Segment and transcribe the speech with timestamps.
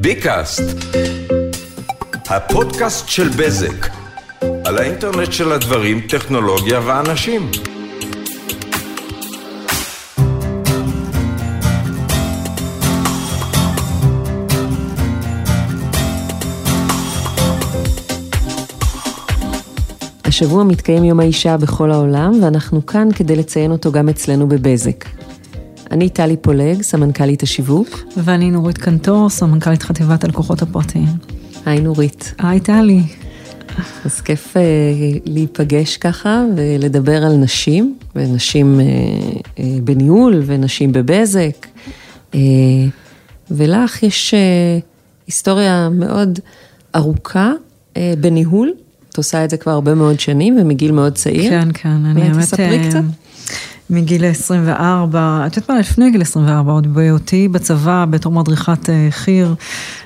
[0.00, 0.62] ביקאסט,
[2.28, 3.86] הפודקאסט של בזק,
[4.64, 7.50] על האינטרנט של הדברים, טכנולוגיה ואנשים.
[20.24, 25.17] השבוע מתקיים יום האישה בכל העולם, ואנחנו כאן כדי לציין אותו גם אצלנו בבזק.
[25.90, 28.04] אני טלי פולג, סמנכ"לית השיווק.
[28.16, 31.06] ואני נורית קנטור, סמנכ"לית חטיבת הלקוחות הפרטיים.
[31.66, 32.34] היי נורית.
[32.38, 33.02] היי טלי.
[34.04, 34.58] אז כיף uh,
[35.24, 41.66] להיפגש ככה ולדבר על נשים, ונשים uh, uh, בניהול ונשים בבזק.
[42.32, 42.36] Uh,
[43.50, 44.84] ולך יש uh,
[45.26, 46.38] היסטוריה מאוד
[46.96, 47.52] ארוכה
[47.94, 48.72] uh, בניהול.
[49.10, 51.50] את עושה את זה כבר הרבה מאוד שנים ומגיל מאוד צעיר.
[51.50, 52.38] כן, כן, אני האמת...
[52.38, 53.00] תספרי קצת.
[53.90, 59.54] מגיל 24, את יודעת מה, לפני גיל 24, עוד בהיותי בצבא, בתור מדריכת חי"ר,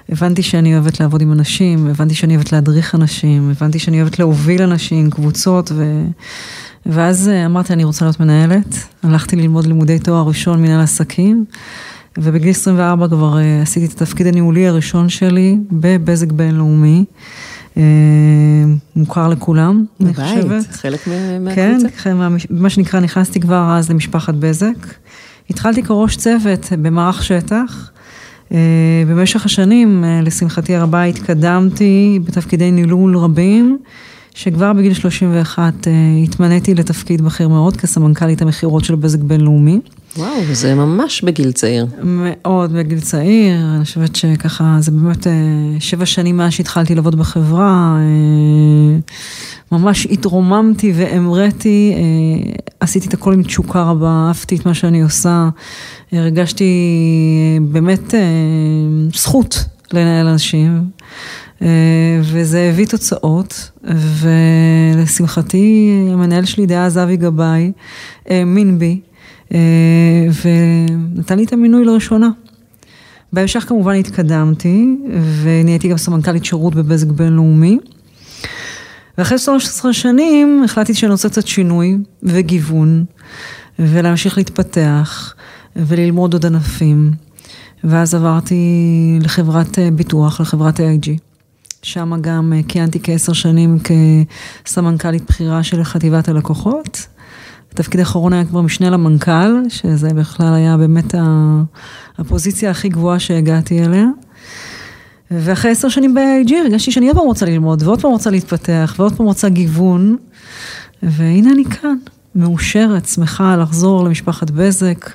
[0.08, 4.62] הבנתי שאני אוהבת לעבוד עם אנשים, הבנתי שאני אוהבת להדריך אנשים, הבנתי שאני אוהבת להוביל
[4.62, 6.04] אנשים, קבוצות, ו...
[6.86, 8.76] ואז אמרתי, אני רוצה להיות מנהלת.
[9.02, 11.44] הלכתי ללמוד לימודי תואר ראשון, מנהל עסקים,
[12.18, 17.04] ובגיל 24 כבר עשיתי את התפקיד הניהולי הראשון שלי בבזק בינלאומי.
[18.96, 20.66] מוכר לכולם, אני חושבת.
[20.70, 21.08] חלק
[21.40, 21.88] מהקבוצה.
[22.02, 22.16] כן,
[22.50, 24.94] מה שנקרא, נכנסתי כבר אז למשפחת בזק.
[25.50, 27.90] התחלתי כראש צוות במערך שטח.
[29.08, 33.78] במשך השנים, לשמחתי הרבה, התקדמתי בתפקידי ניהול רבים,
[34.34, 35.72] שכבר בגיל 31
[36.24, 39.80] התמניתי לתפקיד בכיר מאוד כסמנכ"לית המכירות של בזק בינלאומי.
[40.16, 41.86] וואו, זה ממש בגיל צעיר.
[42.02, 45.26] מאוד בגיל צעיר, אני חושבת שככה, זה באמת
[45.78, 47.96] שבע שנים מאז שהתחלתי לעבוד בחברה,
[49.72, 51.94] ממש התרוממתי והמראתי,
[52.80, 55.48] עשיתי את הכל עם תשוקה רבה, אהבתי את מה שאני עושה,
[56.12, 56.72] הרגשתי
[57.60, 58.14] באמת
[59.14, 60.84] זכות לנהל אנשים.
[62.22, 63.70] וזה הביא תוצאות,
[64.18, 67.72] ולשמחתי המנהל שלי דאז אבי גבאי
[68.26, 69.00] האמין בי.
[70.42, 72.30] ונתן לי את המינוי לראשונה.
[73.32, 74.96] בהמשך כמובן התקדמתי,
[75.42, 77.78] ונהייתי גם סמנכ"לית שירות בבזק בינלאומי.
[79.18, 83.04] ואחרי 13 שנים החלטתי שאני רוצה קצת שינוי וגיוון,
[83.78, 85.34] ולהמשיך להתפתח,
[85.76, 87.10] וללמוד עוד ענפים.
[87.84, 91.08] ואז עברתי לחברת ביטוח, לחברת AIG.
[91.82, 93.78] שם גם כיהנתי כעשר שנים
[94.64, 97.06] כסמנכ"לית בכירה של חטיבת הלקוחות.
[97.72, 101.14] התפקיד האחרון היה כבר משנה למנכ"ל, שזה בכלל היה באמת
[102.18, 104.06] הפוזיציה הכי גבוהה שהגעתי אליה.
[105.30, 109.16] ואחרי עשר שנים ב-AIG הרגשתי שאני עוד פעם רוצה ללמוד, ועוד פעם רוצה להתפתח, ועוד
[109.16, 110.16] פעם רוצה גיוון.
[111.02, 111.96] והנה אני כאן,
[112.34, 115.10] מאושרת, שמחה לחזור למשפחת בזק.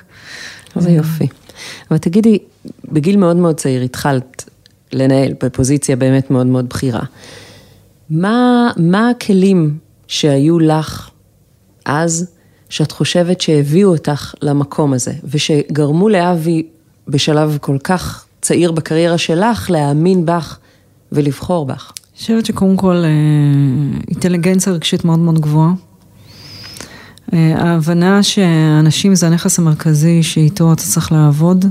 [0.76, 1.26] איזה יופי.
[1.90, 2.38] אבל תגידי,
[2.92, 4.50] בגיל מאוד מאוד צעיר התחלת
[4.92, 7.02] לנהל בפוזיציה באמת מאוד מאוד בכירה.
[8.10, 11.10] מה, מה הכלים שהיו לך
[11.84, 12.30] אז,
[12.68, 16.66] שאת חושבת שהביאו אותך למקום הזה, ושגרמו לאבי
[17.08, 20.58] בשלב כל כך צעיר בקריירה שלך, להאמין בך
[21.12, 21.92] ולבחור בך?
[22.12, 23.04] אני חושבת שקודם כל
[24.08, 25.72] אינטליגנציה רגשית מאוד מאוד גבוהה.
[27.32, 31.64] ההבנה שאנשים זה הנכס המרכזי שאיתו אתה צריך לעבוד,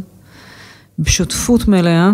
[1.00, 2.12] בשותפות מלאה,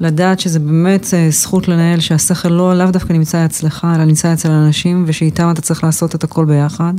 [0.00, 5.04] לדעת שזה באמת זכות לנהל, שהשכל לא לאו דווקא נמצא אצלך, אלא נמצא אצל אנשים,
[5.06, 6.94] ושאיתם אתה צריך לעשות את הכל ביחד.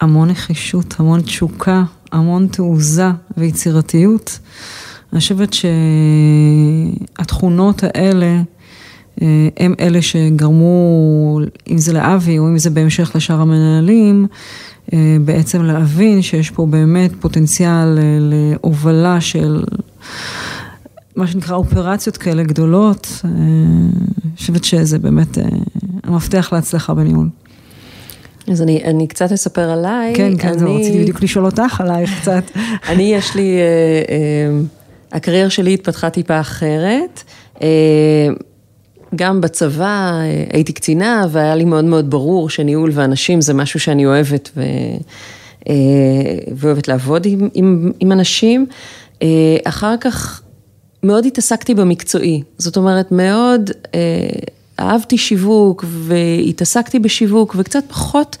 [0.00, 4.38] המון נחישות, המון תשוקה, המון תעוזה ויצירתיות.
[5.12, 5.52] אני חושבת
[7.18, 8.42] שהתכונות האלה
[9.56, 11.38] הם אלה שגרמו,
[11.70, 14.26] אם זה לאבי או אם זה בהמשך לשאר המנהלים,
[15.24, 19.64] בעצם להבין שיש פה באמת פוטנציאל להובלה של
[21.16, 23.20] מה שנקרא אופרציות כאלה גדולות.
[23.24, 25.38] אני חושבת שזה באמת
[26.04, 27.28] המפתח להצלחה בניהול.
[28.52, 30.14] אז אני, אני קצת אספר עליי.
[30.14, 30.58] כן, כן, אני...
[30.58, 32.42] זה רציתי בדיוק לשאול אותך עלייך קצת.
[32.90, 34.60] אני, יש לי, אה, אה,
[35.12, 37.22] הקריירה שלי התפתחה טיפה אחרת.
[37.62, 38.28] אה,
[39.16, 40.20] גם בצבא
[40.52, 44.62] הייתי קצינה, והיה לי מאוד מאוד ברור שניהול ואנשים זה משהו שאני אוהבת, ו,
[46.56, 48.66] ואוהבת לעבוד עם, עם, עם אנשים.
[49.64, 50.42] אחר כך
[51.02, 53.70] מאוד התעסקתי במקצועי, זאת אומרת, מאוד...
[54.80, 58.36] אהבתי שיווק והתעסקתי בשיווק וקצת פחות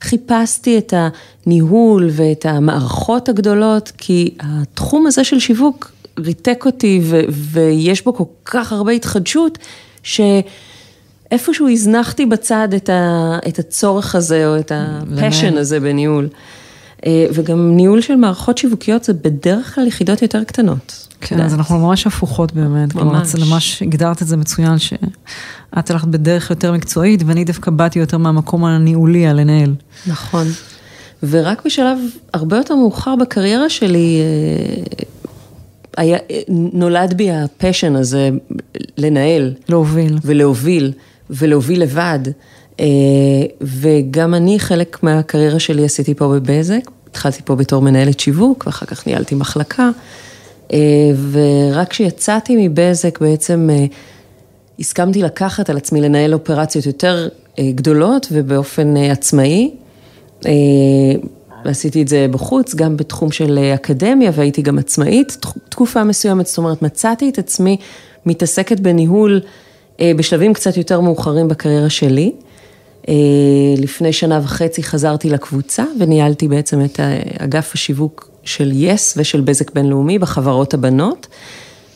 [0.00, 8.04] חיפשתי את הניהול ואת המערכות הגדולות, כי התחום הזה של שיווק ריתק אותי ו- ויש
[8.04, 9.58] בו כל כך הרבה התחדשות,
[10.02, 16.28] שאיפשהו הזנחתי בצד את, ה- את הצורך הזה או את הפשן הזה בניהול.
[17.06, 21.05] אה, וגם ניהול של מערכות שיווקיות זה בדרך כלל יחידות יותר קטנות.
[21.20, 22.94] כן, אז אנחנו ממש הפוכות באמת.
[22.94, 23.32] ממש.
[23.32, 28.18] כלומר, ממש הגדרת את זה מצוין, שאת הלכת בדרך יותר מקצועית, ואני דווקא באתי יותר
[28.18, 29.74] מהמקום הניהולי, הלנהל.
[30.06, 30.46] נכון.
[31.22, 31.98] ורק בשלב
[32.32, 35.02] הרבה יותר מאוחר בקריירה שלי, אה,
[35.96, 36.18] היה,
[36.48, 38.30] נולד בי הפשן הזה
[38.98, 39.54] לנהל.
[39.68, 40.18] להוביל.
[40.24, 40.92] ולהוביל,
[41.30, 42.18] ולהוביל לבד.
[42.80, 42.86] אה,
[43.60, 49.06] וגם אני, חלק מהקריירה שלי עשיתי פה בבזק, התחלתי פה בתור מנהלת שיווק, ואחר כך
[49.06, 49.90] ניהלתי מחלקה.
[50.72, 50.78] אה,
[51.30, 53.68] ורק כשיצאתי מבזק בעצם
[54.78, 57.28] הסכמתי לקחת על עצמי לנהל אופרציות יותר
[57.60, 59.70] גדולות ובאופן עצמאי.
[61.64, 65.36] ועשיתי את זה בחוץ, גם בתחום של אקדמיה, והייתי גם עצמאית
[65.68, 67.76] תקופה מסוימת, זאת אומרת, מצאתי את עצמי
[68.26, 69.40] מתעסקת בניהול
[70.00, 72.32] אה, בשלבים קצת יותר מאוחרים בקריירה שלי.
[73.08, 73.14] אה,
[73.78, 77.00] לפני שנה וחצי חזרתי לקבוצה וניהלתי בעצם את
[77.38, 81.26] אגף השיווק של יס ושל בזק בינלאומי בחברות הבנות.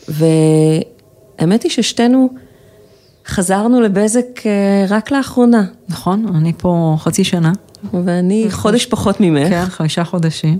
[0.07, 2.29] והאמת היא ששתינו
[3.27, 5.63] חזרנו לבזק אה, רק לאחרונה.
[5.89, 7.51] נכון, אני פה חצי שנה.
[8.05, 9.49] ואני חודש פחות ממך.
[9.49, 10.57] כן, חמישה חודשים.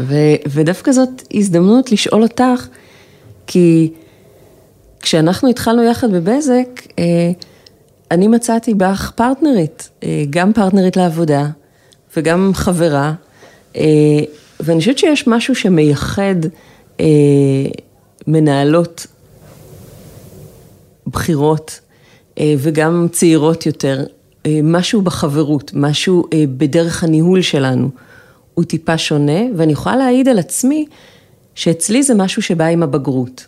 [0.00, 0.14] ו,
[0.46, 2.66] ודווקא זאת הזדמנות לשאול אותך,
[3.46, 3.92] כי
[5.00, 7.30] כשאנחנו התחלנו יחד בבזק, אה,
[8.10, 11.46] אני מצאתי בך פרטנרית, אה, גם פרטנרית לעבודה
[12.16, 13.12] וגם חברה,
[14.64, 16.34] ואני חושבת שיש משהו שמייחד
[18.26, 19.06] מנהלות
[21.06, 21.80] בכירות
[22.40, 24.04] וגם צעירות יותר
[24.46, 27.88] אה, משהו בחברות, משהו אה, בדרך הניהול שלנו,
[28.54, 30.86] הוא טיפה שונה, ואני יכולה להעיד על עצמי
[31.54, 33.46] שאצלי זה משהו שבא עם הבגרות.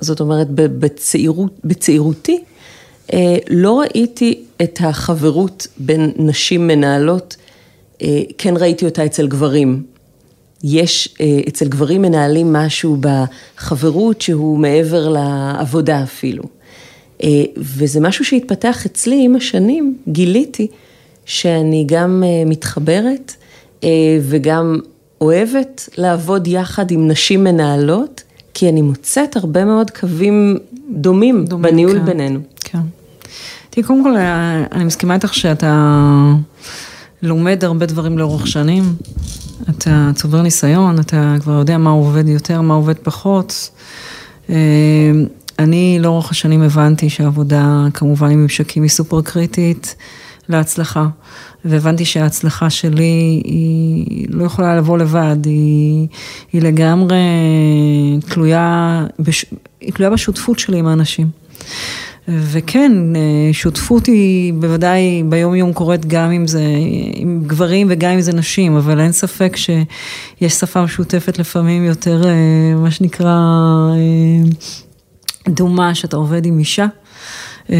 [0.00, 2.44] זאת אומרת, בצעירות, בצעירותי
[3.12, 7.36] אה, לא ראיתי את החברות בין נשים מנהלות,
[8.38, 9.82] כן ראיתי אותה אצל גברים.
[10.64, 11.16] יש
[11.48, 16.42] אצל גברים מנהלים משהו בחברות שהוא מעבר לעבודה אפילו.
[17.22, 20.66] אה, וזה משהו שהתפתח אצלי עם השנים, גיליתי
[21.24, 23.34] שאני גם אה, מתחברת
[23.84, 23.88] אה,
[24.22, 24.78] וגם
[25.20, 28.22] אוהבת לעבוד יחד עם נשים מנהלות,
[28.54, 30.58] כי אני מוצאת הרבה מאוד קווים
[30.90, 32.40] דומים, דומים בניהול כן, בינינו.
[32.60, 32.78] כן.
[33.70, 34.16] תראי, קודם כל,
[34.72, 36.02] אני מסכימה איתך שאתה
[37.22, 38.82] לומד הרבה דברים לאורך שנים,
[39.70, 43.70] אתה צובר ניסיון, אתה כבר יודע מה עובד יותר, מה עובד פחות.
[45.58, 49.94] אני לאורך השנים הבנתי שהעבודה כמובן עם ממשקים היא סופר קריטית
[50.48, 51.06] להצלחה.
[51.64, 56.08] והבנתי שההצלחה שלי היא לא יכולה לבוא לבד, היא,
[56.52, 57.18] היא לגמרי
[58.28, 59.44] תלויה, בש,
[59.80, 61.30] היא תלויה בשותפות שלי עם האנשים.
[62.28, 62.92] וכן,
[63.52, 66.64] שותפות היא בוודאי ביום יום קורית גם אם זה
[67.14, 72.22] עם גברים וגם אם זה נשים, אבל אין ספק שיש שפה משותפת לפעמים יותר,
[72.76, 73.36] מה שנקרא,
[75.48, 76.86] דומה שאתה עובד עם אישה.
[77.70, 77.76] אה,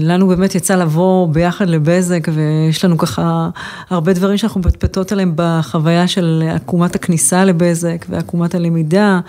[0.00, 3.48] לנו באמת יצא לבוא ביחד לבזק ויש לנו ככה
[3.90, 9.20] הרבה דברים שאנחנו מפטפטות עליהם בחוויה של עקומת הכניסה לבזק ועקומת הלמידה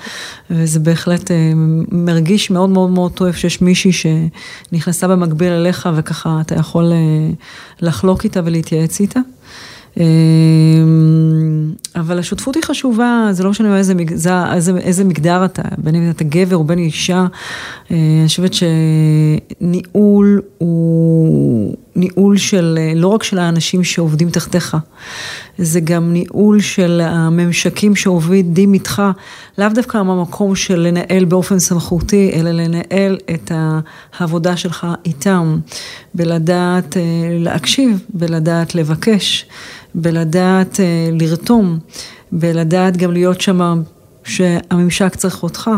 [0.50, 1.52] וזה בהחלט אה,
[1.92, 7.30] מרגיש מאוד מאוד מאוד טוב שיש מישהי שנכנסה במקביל אליך וככה אתה יכול אה,
[7.82, 9.20] לחלוק איתה ולהתייעץ איתה.
[9.98, 13.94] אמ, אבל השותפות היא חשובה, זה לא משנה איזה,
[14.54, 17.26] איזה, איזה מגדר אתה, בין אם אתה גבר או בין אישה.
[17.92, 18.52] אה, אני חושבת
[19.62, 24.78] שניהול הוא ניהול של, לא רק של האנשים שעובדים תחתיך,
[25.58, 29.02] זה גם ניהול של הממשקים שעובדים איתך,
[29.58, 33.52] לאו דווקא מהמקום של לנהל באופן סמכותי, אלא לנהל את
[34.20, 35.60] העבודה שלך איתם,
[36.14, 37.02] בלדעת אה,
[37.40, 39.46] להקשיב, בלדעת לבקש.
[39.96, 41.80] בלדעת אה, לרתום,
[42.32, 43.82] בלדעת גם להיות שם
[44.24, 45.70] שהממשק צריך אותך.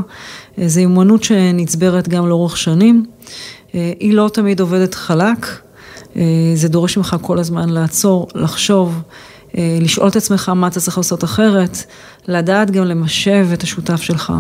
[0.58, 3.06] אה, זו אמנות שנצברת גם לאורך שנים.
[3.76, 5.46] אה, היא לא תמיד עובדת חלק,
[6.56, 9.02] זה דורש ממך כל הזמן לעצור, לחשוב,
[9.56, 11.78] לשאול את עצמך מה אתה צריך לעשות אחרת,
[12.28, 14.34] לדעת גם למשב את השותף שלך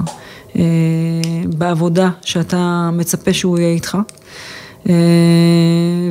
[1.57, 3.97] בעבודה שאתה מצפה שהוא יהיה איתך.
[4.89, 4.93] אה,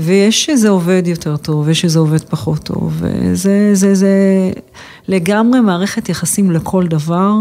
[0.00, 4.10] ויש שזה עובד יותר טוב, ויש שזה עובד פחות טוב, וזה זה, זה
[5.08, 7.32] לגמרי מערכת יחסים לכל דבר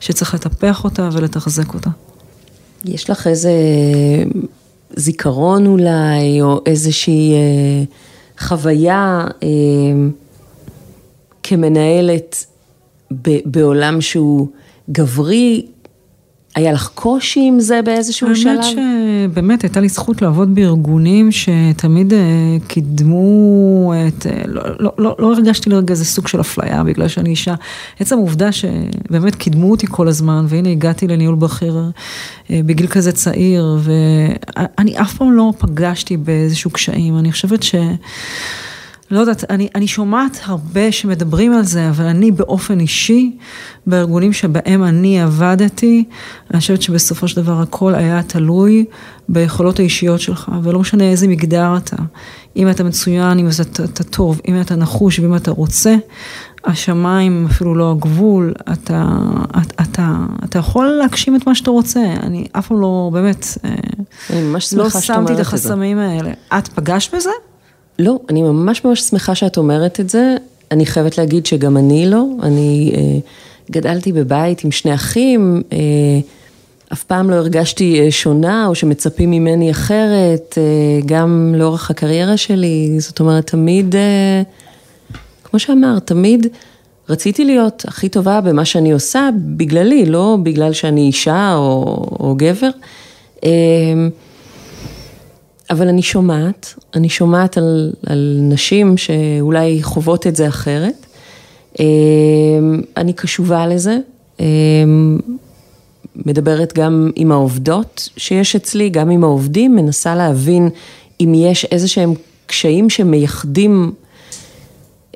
[0.00, 1.90] שצריך לטפח אותה ולתחזק אותה.
[2.84, 3.52] יש לך איזה
[4.96, 7.84] זיכרון אולי, או איזושהי אה,
[8.38, 9.48] חוויה אה,
[11.42, 12.46] כמנהלת
[13.22, 14.48] ב, בעולם שהוא
[14.90, 15.66] גברי,
[16.56, 18.62] היה לך קושי עם זה באיזשהו האמת שלב?
[19.28, 22.18] שבאמת הייתה לי זכות לעבוד בארגונים שתמיד אה,
[22.66, 27.30] קידמו את, אה, לא, לא, לא, לא הרגשתי לרגע איזה סוג של אפליה בגלל שאני
[27.30, 27.54] אישה.
[28.00, 31.80] עצם העובדה שבאמת קידמו אותי כל הזמן, והנה הגעתי לניהול בכיר
[32.50, 37.74] אה, בגיל כזה צעיר, ואני אף פעם לא פגשתי באיזשהו קשיים, אני חושבת ש...
[39.10, 43.36] לא יודעת, אני, אני שומעת הרבה שמדברים על זה, אבל אני באופן אישי,
[43.86, 46.04] בארגונים שבהם אני עבדתי,
[46.50, 48.84] אני חושבת שבסופו של דבר הכל היה תלוי
[49.28, 51.96] ביכולות האישיות שלך, ולא משנה איזה מגדר אתה.
[52.56, 55.96] אם אתה מצוין, אם אתה, אתה טוב, אם אתה נחוש ואם אתה רוצה,
[56.64, 59.08] השמיים אפילו לא הגבול, אתה,
[59.50, 63.46] אתה, אתה, אתה יכול להגשים את מה שאתה רוצה, אני אף פעם לא, באמת,
[64.30, 65.38] ממש לא שמתי את.
[65.38, 66.30] החסמים האלה.
[66.58, 67.30] את פגשת בזה?
[67.98, 70.36] לא, אני ממש ממש שמחה שאת אומרת את זה.
[70.70, 72.24] אני חייבת להגיד שגם אני לא.
[72.42, 73.18] אני אה,
[73.70, 75.78] גדלתי בבית עם שני אחים, אה,
[76.92, 83.00] אף פעם לא הרגשתי אה, שונה או שמצפים ממני אחרת, אה, גם לאורך הקריירה שלי.
[83.00, 84.42] זאת אומרת, תמיד, אה,
[85.44, 86.46] כמו שאמרת, תמיד
[87.08, 92.70] רציתי להיות הכי טובה במה שאני עושה, בגללי, לא בגלל שאני אישה או, או גבר.
[95.70, 101.06] אבל אני שומעת, אני שומעת על, על נשים שאולי חוות את זה אחרת.
[101.80, 103.98] אמ, אני קשובה לזה,
[104.40, 105.18] אמ,
[106.16, 110.68] מדברת גם עם העובדות שיש אצלי, גם עם העובדים, מנסה להבין
[111.20, 112.14] אם יש איזה שהם
[112.46, 113.92] קשיים שמייחדים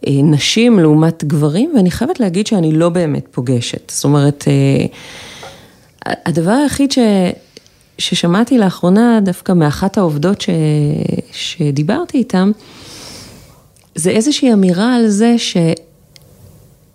[0.07, 3.91] אה, נשים לעומת גברים, ואני חייבת להגיד שאני לא באמת פוגשת.
[3.91, 4.87] זאת אומרת, אה,
[6.27, 6.99] הדבר היחיד ש...
[8.01, 10.49] ששמעתי לאחרונה דווקא מאחת העובדות ש...
[11.33, 12.51] שדיברתי איתן,
[13.95, 15.37] זה איזושהי אמירה על זה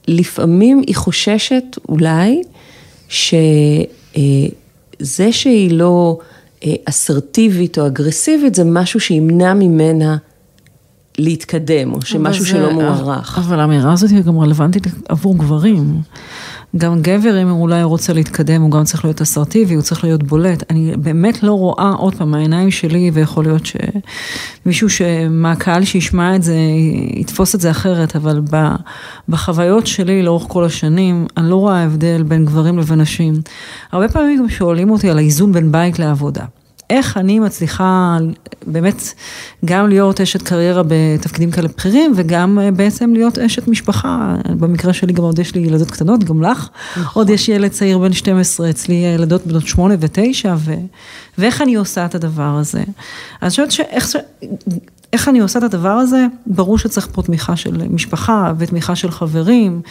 [0.07, 2.41] שלפעמים היא חוששת אולי
[3.07, 3.85] שזה
[5.31, 6.17] שהיא לא
[6.65, 10.17] אה, אסרטיבית או אגרסיבית זה משהו שימנע ממנה
[11.17, 13.37] להתקדם, או שמשהו אבל שלא זה- מוערך.
[13.37, 16.01] אבל האמירה הזאת היא גם רלוונטית עבור גברים.
[16.77, 20.23] גם גבר, אם הוא אולי רוצה להתקדם, הוא גם צריך להיות אסרטיבי, הוא צריך להיות
[20.23, 20.63] בולט.
[20.71, 24.87] אני באמת לא רואה, עוד פעם, מהעיניים שלי, ויכול להיות שמישהו
[25.29, 26.57] מהקהל שישמע את זה,
[27.13, 28.41] יתפוס את זה אחרת, אבל
[29.29, 33.33] בחוויות שלי לאורך כל השנים, אני לא רואה הבדל בין גברים לבין נשים.
[33.91, 36.45] הרבה פעמים גם שואלים אותי על האיזון בין בית לעבודה.
[36.89, 38.17] איך אני מצליחה
[38.67, 39.13] באמת
[39.65, 44.35] גם להיות אשת קריירה בתפקידים כאלה בכירים וגם אה, בעצם להיות אשת משפחה.
[44.49, 46.69] במקרה שלי גם עוד יש לי ילדות קטנות, גם לך.
[47.13, 50.73] עוד יש ילד צעיר בן 12, אצלי ילדות בנות 8 ו-9, ו...
[51.37, 52.79] ואיך אני עושה את הדבר הזה.
[52.79, 52.85] אז
[53.41, 54.15] אני חושבת שאיך.
[55.15, 56.25] איך אני עושה את הדבר הזה?
[56.45, 59.81] ברור שצריך פה תמיכה של משפחה ותמיכה של חברים,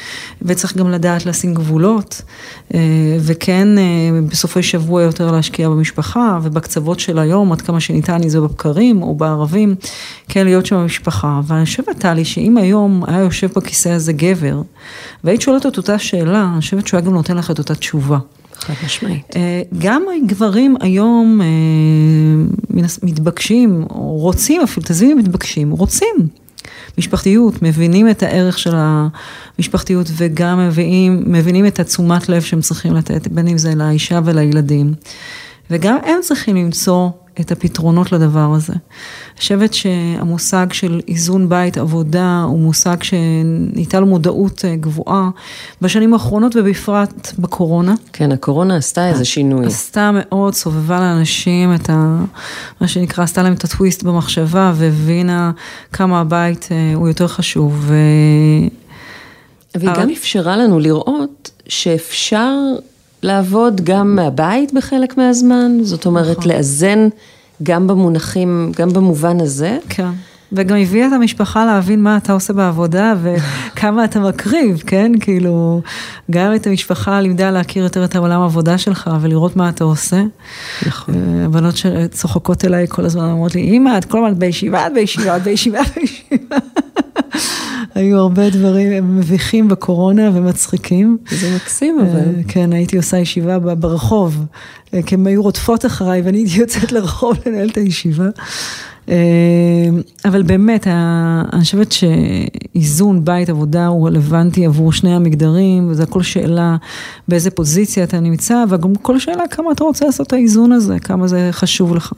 [0.42, 2.22] וצריך גם לדעת לשים גבולות,
[2.74, 2.80] אה,
[3.20, 3.82] וכן אה,
[4.30, 9.14] בסופי שבוע יותר להשקיע במשפחה, ובקצוות של היום, עד כמה שניתן, אם זה בבקרים או
[9.14, 9.74] בערבים,
[10.28, 11.40] כן להיות שם במשפחה.
[11.44, 14.62] ואני חושבת, טלי, שאם היום היה יושב בכיסא הזה גבר,
[15.24, 18.18] והיית שואלת את אותה שאלה, אני חושבת שהוא היה גם נותן לך את אותה תשובה.
[18.64, 19.36] חד משמעית.
[19.36, 21.46] אה, גם גברים היום אה,
[23.02, 26.16] מתבקשים, או רוצים אפילו, אם מתבקשים, רוצים
[26.98, 33.28] משפחתיות, מבינים את הערך של המשפחתיות וגם מביאים, מבינים את התשומת לב שהם צריכים לתת,
[33.28, 34.94] בין אם זה לאישה ולילדים.
[35.70, 37.10] וגם הם צריכים למצוא
[37.40, 38.72] את הפתרונות לדבר הזה.
[38.72, 45.30] אני חושבת שהמושג של איזון בית עבודה הוא מושג שניתה לו מודעות אה, גבוהה
[45.80, 47.94] בשנים האחרונות ובפרט בקורונה.
[48.12, 49.66] כן, הקורונה עשתה איזה שינוי.
[49.66, 52.24] עשתה מאוד, סובבה לאנשים את ה...
[52.80, 55.52] מה שנקרא, עשתה להם את הטוויסט במחשבה והבינה
[55.92, 57.84] כמה הבית אה, הוא יותר חשוב.
[57.86, 57.94] ו...
[59.74, 62.52] והיא גם אפשרה לנו לראות שאפשר
[63.24, 66.52] לעבוד גם מהבית בחלק מהזמן, זאת אומרת נכון.
[66.52, 67.08] לאזן
[67.62, 69.78] גם במונחים, גם במובן הזה.
[69.88, 70.08] כן.
[70.52, 75.12] וגם הביאה את המשפחה להבין מה אתה עושה בעבודה וכמה אתה מקריב, כן?
[75.20, 75.80] כאילו,
[76.30, 80.22] גם את המשפחה לימדה להכיר יותר את העולם העבודה שלך ולראות מה אתה עושה.
[80.86, 81.14] נכון.
[81.14, 85.36] אה, הבנות שצוחקות אליי כל הזמן אומרות לי, אמא, את כל הזמן בישיבה, את בישיבה,
[85.36, 86.56] את בישיבה, בישיבה.
[87.94, 91.18] היו הרבה דברים מביכים בקורונה ומצחיקים.
[91.30, 92.18] זה מקסים אבל.
[92.18, 94.44] אה, כן, הייתי עושה ישיבה ברחוב,
[94.94, 98.28] אה, כי הן היו רודפות אחריי ואני הייתי יוצאת לרחוב לנהל את הישיבה.
[99.08, 99.14] אה,
[100.24, 100.86] אבל באמת,
[101.52, 106.76] אני חושבת שאיזון בית עבודה הוא רלוונטי עבור שני המגדרים, וזה הכל שאלה
[107.28, 111.28] באיזה פוזיציה אתה נמצא, וגם כל שאלה כמה אתה רוצה לעשות את האיזון הזה, כמה
[111.28, 112.12] זה חשוב לך.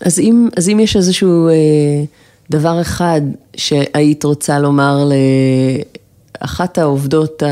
[0.00, 1.52] אז אם, אז אם יש איזשהו אה,
[2.50, 3.20] דבר אחד
[3.56, 5.08] שהיית רוצה לומר
[6.40, 7.42] לאחת העובדות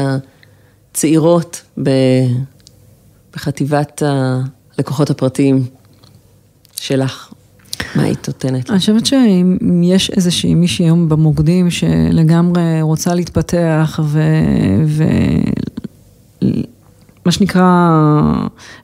[0.93, 1.91] צעירות ב...
[3.35, 5.65] בחטיבת הלקוחות הפרטיים
[6.81, 7.33] שלך,
[7.95, 8.71] מה היית נותנת?
[8.71, 14.21] אני חושבת שאם יש איזושהי מישהי היום במוקדים שלגמרי רוצה להתפתח ו...
[14.87, 15.05] ו...
[17.29, 17.91] מה שנקרא,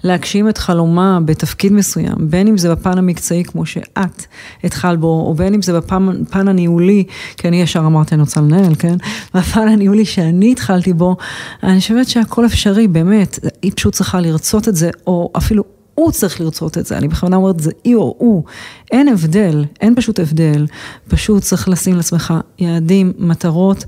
[0.04, 4.26] להגשים את חלומה בתפקיד מסוים, בין אם זה בפן המקצועי כמו שאת
[4.64, 7.04] התחלת בו, או בין אם זה בפן הניהולי,
[7.36, 8.96] כי אני ישר אמרתי אני רוצה לנהל, כן?
[9.34, 11.16] בפן הניהולי שאני התחלתי בו,
[11.62, 16.40] אני חושבת שהכל אפשרי, באמת, היא פשוט צריכה לרצות את זה, או אפילו הוא צריך
[16.40, 18.44] לרצות את זה, אני בכוונה אומרת זה היא או הוא,
[18.90, 20.66] אין הבדל, אין פשוט הבדל,
[21.08, 23.84] פשוט צריך לשים לעצמך יעדים, מטרות.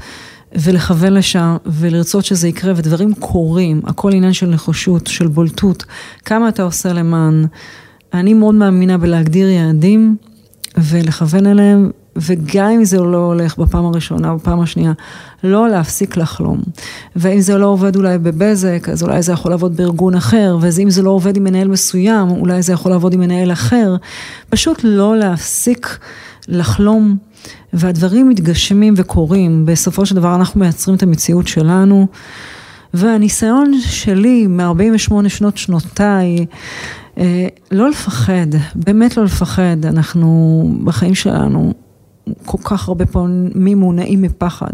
[0.55, 5.85] ולכוון לשם ולרצות שזה יקרה ודברים קורים, הכל עניין של נחישות, של בולטות,
[6.25, 7.47] כמה אתה עושה למען.
[8.15, 10.17] אני מאוד מאמינה בלהגדיר יעדים
[10.79, 14.93] ולכוון אליהם, וגם אם זה לא הולך בפעם הראשונה או בפעם השנייה,
[15.45, 16.61] לא להפסיק לחלום.
[17.17, 21.03] ואם זה לא עובד אולי בבזק, אז אולי זה יכול לעבוד בארגון אחר, ואם זה
[21.03, 23.97] לא עובד עם מנהל מסוים, אולי זה יכול לעבוד עם מנהל אחר.
[24.51, 25.99] פשוט לא להפסיק
[26.49, 27.17] לחלום
[27.73, 32.07] והדברים מתגשמים וקורים, בסופו של דבר אנחנו מייצרים את המציאות שלנו.
[32.95, 36.47] והניסיון שלי מ-48 שנות שנותיי,
[37.19, 41.73] אה, לא לפחד, באמת לא לפחד, אנחנו בחיים שלנו
[42.45, 44.73] כל כך הרבה פעמים מונעים מפחד,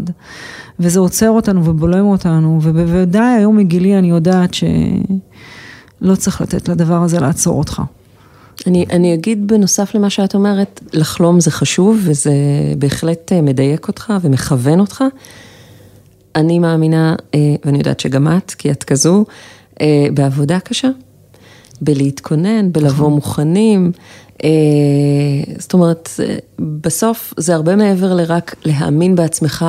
[0.79, 7.19] וזה עוצר אותנו ובולם אותנו, ובוודאי היום מגילי אני יודעת שלא צריך לתת לדבר הזה
[7.19, 7.81] לעצור אותך.
[8.67, 12.33] אני, אני אגיד בנוסף למה שאת אומרת, לחלום זה חשוב וזה
[12.77, 15.03] בהחלט אה, מדייק אותך ומכוון אותך.
[16.35, 19.25] אני מאמינה, אה, ואני יודעת שגם את, כי את כזו,
[19.81, 20.89] אה, בעבודה קשה,
[21.81, 23.13] בלהתכונן, בלבוא נכון.
[23.13, 23.91] מוכנים.
[25.59, 26.09] זאת אומרת,
[26.59, 29.65] בסוף זה הרבה מעבר לרק להאמין בעצמך,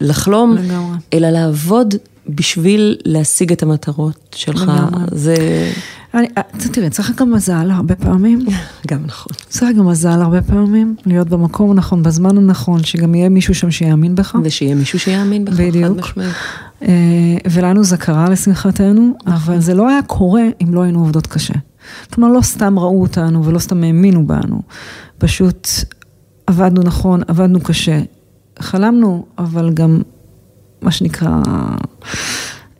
[0.00, 0.96] לחלום, לגמרי.
[1.12, 1.94] אלא לעבוד
[2.28, 4.62] בשביל להשיג את המטרות שלך.
[4.62, 5.02] לגמרי.
[5.12, 5.36] זה...
[6.14, 8.46] אני, אה, תראי, צריך גם מזל הרבה פעמים.
[8.88, 9.32] גם נכון.
[9.48, 14.14] צריך גם מזל הרבה פעמים, להיות במקום הנכון, בזמן הנכון, שגם יהיה מישהו שם שיאמין
[14.14, 14.36] בך.
[14.44, 16.18] ושיהיה מישהו שיאמין בך, בדיוק.
[16.82, 19.32] אה, ולנו זה קרה לשמחתנו, נכון.
[19.32, 21.54] אבל זה לא היה קורה אם לא היינו עובדות קשה.
[22.14, 24.62] כלומר, לא סתם ראו אותנו ולא סתם האמינו בנו,
[25.18, 25.68] פשוט
[26.46, 28.00] עבדנו נכון, עבדנו קשה.
[28.58, 30.02] חלמנו, אבל גם,
[30.82, 31.42] מה שנקרא,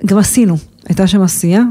[0.07, 0.57] גם עשינו.
[0.89, 1.63] הייתה שם עשייה.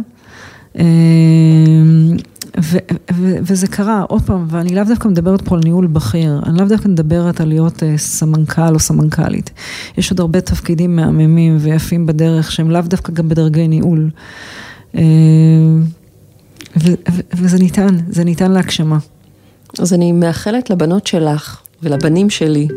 [0.77, 2.17] אמ,
[2.61, 2.77] ו-
[3.13, 6.67] ו- וזה קרה, עוד פעם, ואני לאו דווקא מדברת פה על ניהול בכיר, אני לאו
[6.67, 9.49] דווקא מדברת על להיות uh, סמנכ"ל או סמנכ"לית.
[9.97, 14.09] יש עוד הרבה תפקידים מהממים ויפים בדרך שהם לאו דווקא גם בדרגי ניהול.
[14.93, 14.97] Uh,
[16.77, 18.97] ו- ו- וזה ניתן, זה ניתן להגשמה.
[19.79, 22.67] אז אני מאחלת לבנות שלך ולבנים שלי,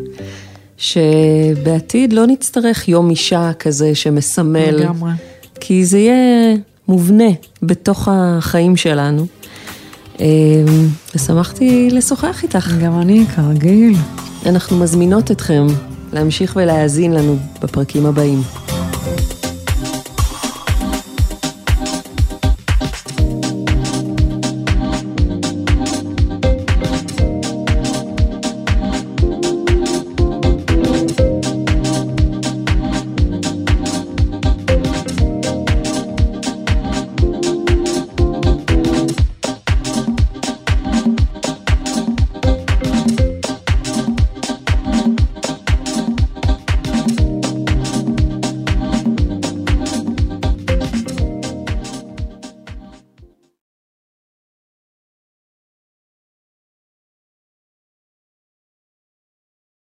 [0.77, 4.71] שבעתיד לא נצטרך יום אישה כזה שמסמל.
[4.71, 5.11] לגמרי.
[5.59, 6.55] כי זה יהיה
[6.91, 7.29] מובנה
[7.63, 9.25] בתוך החיים שלנו.
[10.19, 10.25] אמ,
[11.15, 12.71] ושמחתי לשוחח איתך.
[12.83, 13.93] גם אני, כרגיל.
[14.45, 15.67] אנחנו מזמינות אתכם
[16.13, 18.41] להמשיך ולהאזין לנו בפרקים הבאים.